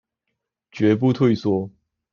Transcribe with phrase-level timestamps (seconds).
[0.71, 1.69] 絕不退縮